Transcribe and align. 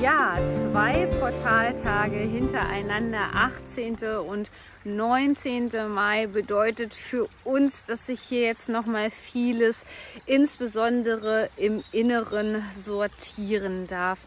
Ja, 0.00 0.38
zwei 0.48 1.04
Portaltage 1.20 2.16
hintereinander, 2.16 3.34
18. 3.34 3.96
und 4.26 4.50
19. 4.84 5.68
Mai, 5.92 6.26
bedeutet 6.26 6.94
für 6.94 7.28
uns, 7.44 7.84
dass 7.84 8.06
sich 8.06 8.20
hier 8.20 8.40
jetzt 8.40 8.70
nochmal 8.70 9.10
vieles, 9.10 9.84
insbesondere 10.24 11.50
im 11.58 11.84
Inneren, 11.92 12.64
sortieren 12.72 13.86
darf. 13.88 14.20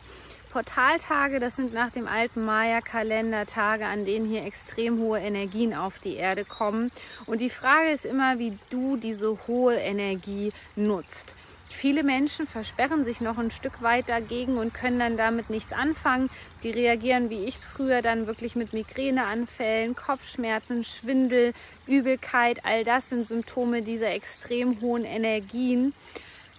Portaltage, 0.51 1.39
das 1.39 1.55
sind 1.55 1.73
nach 1.73 1.89
dem 1.89 2.07
alten 2.07 2.45
Maya-Kalender 2.45 3.47
Tage, 3.47 3.87
an 3.87 4.05
denen 4.05 4.27
hier 4.27 4.45
extrem 4.45 4.99
hohe 4.99 5.19
Energien 5.19 5.73
auf 5.73 5.97
die 5.97 6.17
Erde 6.17 6.45
kommen. 6.45 6.91
Und 7.25 7.41
die 7.41 7.49
Frage 7.49 7.89
ist 7.89 8.05
immer, 8.05 8.37
wie 8.37 8.59
du 8.69 8.95
diese 8.97 9.35
hohe 9.47 9.73
Energie 9.73 10.53
nutzt. 10.75 11.35
Viele 11.69 12.03
Menschen 12.03 12.45
versperren 12.45 13.03
sich 13.03 13.19
noch 13.19 13.37
ein 13.37 13.49
Stück 13.49 13.81
weit 13.81 14.07
dagegen 14.07 14.57
und 14.57 14.73
können 14.73 14.99
dann 14.99 15.17
damit 15.17 15.49
nichts 15.49 15.73
anfangen. 15.73 16.29
Die 16.61 16.69
reagieren 16.69 17.29
wie 17.29 17.45
ich 17.45 17.57
früher 17.57 18.01
dann 18.01 18.27
wirklich 18.27 18.55
mit 18.55 18.73
Migräneanfällen, 18.73 19.95
Kopfschmerzen, 19.95 20.83
Schwindel, 20.83 21.53
Übelkeit. 21.87 22.63
All 22.63 22.83
das 22.83 23.09
sind 23.09 23.27
Symptome 23.27 23.81
dieser 23.81 24.11
extrem 24.11 24.81
hohen 24.81 25.03
Energien, 25.03 25.93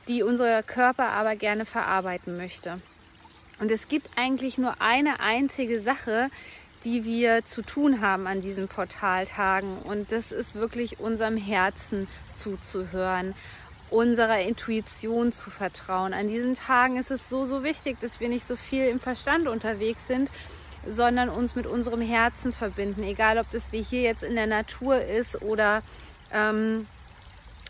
die 0.08 0.22
unser 0.22 0.62
Körper 0.62 1.10
aber 1.10 1.36
gerne 1.36 1.64
verarbeiten 1.64 2.36
möchte. 2.36 2.80
Und 3.60 3.70
es 3.70 3.88
gibt 3.88 4.08
eigentlich 4.16 4.58
nur 4.58 4.80
eine 4.80 5.20
einzige 5.20 5.80
Sache, 5.80 6.28
die 6.84 7.04
wir 7.04 7.44
zu 7.44 7.62
tun 7.62 8.00
haben 8.00 8.26
an 8.26 8.40
diesen 8.40 8.68
Portaltagen. 8.68 9.78
Und 9.78 10.12
das 10.12 10.32
ist 10.32 10.54
wirklich 10.54 11.00
unserem 11.00 11.36
Herzen 11.36 12.08
zuzuhören, 12.34 13.34
unserer 13.90 14.40
Intuition 14.40 15.32
zu 15.32 15.50
vertrauen. 15.50 16.12
An 16.12 16.28
diesen 16.28 16.54
Tagen 16.54 16.96
ist 16.96 17.10
es 17.10 17.28
so, 17.28 17.44
so 17.44 17.62
wichtig, 17.62 17.98
dass 18.00 18.20
wir 18.20 18.28
nicht 18.28 18.44
so 18.44 18.56
viel 18.56 18.86
im 18.86 18.98
Verstand 18.98 19.46
unterwegs 19.48 20.06
sind, 20.06 20.30
sondern 20.86 21.28
uns 21.28 21.54
mit 21.54 21.66
unserem 21.66 22.00
Herzen 22.00 22.52
verbinden. 22.52 23.02
Egal, 23.02 23.38
ob 23.38 23.50
das 23.50 23.72
wie 23.72 23.82
hier 23.82 24.02
jetzt 24.02 24.22
in 24.22 24.34
der 24.34 24.46
Natur 24.46 25.00
ist 25.02 25.40
oder 25.42 25.82
ähm, 26.32 26.86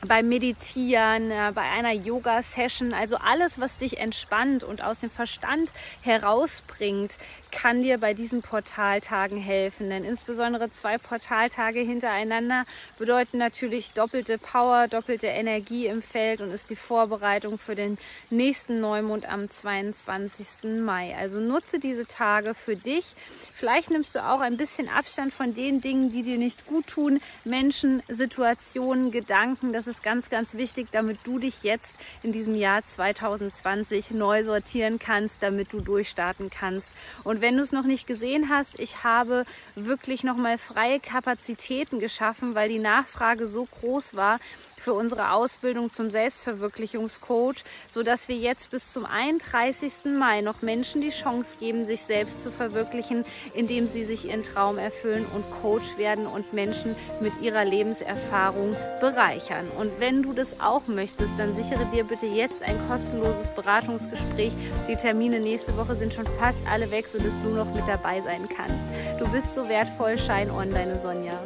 beim 0.06 0.28
Meditieren, 0.28 1.30
äh, 1.30 1.52
bei 1.54 1.62
einer 1.62 1.92
Yoga-Session. 1.92 2.92
Also 2.92 3.16
alles, 3.16 3.60
was 3.60 3.78
dich 3.78 3.98
entspannt 3.98 4.64
und 4.64 4.82
aus 4.82 4.98
dem 4.98 5.10
Verstand 5.10 5.72
herausbringt, 6.02 7.18
kann 7.50 7.82
dir 7.82 7.98
bei 7.98 8.14
diesen 8.14 8.42
Portaltagen 8.42 9.38
helfen. 9.38 9.88
Denn 9.88 10.04
insbesondere 10.04 10.70
zwei 10.70 10.98
Portaltage 10.98 11.80
hintereinander 11.80 12.64
bedeuten 12.98 13.38
natürlich 13.38 13.92
doppelte 13.92 14.38
Power, 14.38 14.88
doppelte 14.88 15.28
Energie 15.28 15.86
im 15.86 16.02
Feld 16.02 16.40
und 16.40 16.50
ist 16.50 16.70
die 16.70 16.76
Vorbereitung 16.76 17.58
für 17.58 17.74
den 17.74 17.96
nächsten 18.30 18.80
Neumond 18.80 19.28
am 19.28 19.48
22. 19.48 20.80
Mai. 20.80 21.16
Also 21.16 21.38
nutze 21.38 21.78
diese 21.78 22.06
Tage 22.06 22.54
für 22.54 22.76
dich. 22.76 23.14
Vielleicht 23.52 23.90
nimmst 23.90 24.14
du 24.14 24.24
auch 24.24 24.40
ein 24.40 24.56
bisschen 24.56 24.88
Abstand 24.88 25.32
von 25.32 25.54
den 25.54 25.80
Dingen, 25.80 26.10
die 26.10 26.22
dir 26.22 26.38
nicht 26.38 26.66
gut 26.66 26.86
tun. 26.88 27.20
Menschen, 27.44 28.02
Situationen, 28.08 29.10
Gedanken. 29.10 29.72
Das 29.72 29.86
ist 29.86 29.93
ganz, 30.02 30.30
ganz 30.30 30.54
wichtig, 30.54 30.88
damit 30.92 31.18
du 31.24 31.38
dich 31.38 31.62
jetzt 31.62 31.94
in 32.22 32.32
diesem 32.32 32.54
Jahr 32.54 32.84
2020 32.84 34.10
neu 34.10 34.44
sortieren 34.44 34.98
kannst, 34.98 35.42
damit 35.42 35.72
du 35.72 35.80
durchstarten 35.80 36.50
kannst. 36.50 36.92
Und 37.22 37.40
wenn 37.40 37.56
du 37.56 37.62
es 37.62 37.72
noch 37.72 37.84
nicht 37.84 38.06
gesehen 38.06 38.48
hast, 38.48 38.78
ich 38.78 39.04
habe 39.04 39.44
wirklich 39.74 40.24
nochmal 40.24 40.58
freie 40.58 41.00
Kapazitäten 41.00 41.98
geschaffen, 41.98 42.54
weil 42.54 42.68
die 42.68 42.78
Nachfrage 42.78 43.46
so 43.46 43.66
groß 43.66 44.16
war 44.16 44.38
für 44.76 44.92
unsere 44.92 45.30
Ausbildung 45.30 45.90
zum 45.90 46.10
Selbstverwirklichungscoach, 46.10 47.64
sodass 47.88 48.28
wir 48.28 48.36
jetzt 48.36 48.70
bis 48.70 48.92
zum 48.92 49.06
31. 49.06 50.04
Mai 50.16 50.42
noch 50.42 50.60
Menschen 50.60 51.00
die 51.00 51.08
Chance 51.08 51.56
geben, 51.58 51.84
sich 51.84 52.02
selbst 52.02 52.42
zu 52.42 52.52
verwirklichen, 52.52 53.24
indem 53.54 53.86
sie 53.86 54.04
sich 54.04 54.26
ihren 54.26 54.42
Traum 54.42 54.76
erfüllen 54.76 55.24
und 55.34 55.44
Coach 55.62 55.96
werden 55.96 56.26
und 56.26 56.52
Menschen 56.52 56.94
mit 57.20 57.40
ihrer 57.40 57.64
Lebenserfahrung 57.64 58.76
bereichern. 59.00 59.66
Und 59.84 60.00
wenn 60.00 60.22
du 60.22 60.32
das 60.32 60.60
auch 60.60 60.86
möchtest, 60.86 61.34
dann 61.36 61.54
sichere 61.54 61.84
dir 61.92 62.04
bitte 62.04 62.24
jetzt 62.24 62.62
ein 62.62 62.78
kostenloses 62.88 63.50
Beratungsgespräch. 63.50 64.54
Die 64.88 64.96
Termine 64.96 65.40
nächste 65.40 65.76
Woche 65.76 65.94
sind 65.94 66.14
schon 66.14 66.24
fast 66.38 66.58
alle 66.66 66.90
weg, 66.90 67.06
sodass 67.06 67.38
du 67.42 67.50
noch 67.50 67.70
mit 67.74 67.86
dabei 67.86 68.22
sein 68.22 68.48
kannst. 68.48 68.86
Du 69.18 69.28
bist 69.28 69.54
so 69.54 69.68
wertvoll, 69.68 70.16
Schein 70.16 70.50
On, 70.50 70.70
deine 70.70 70.98
Sonja. 70.98 71.38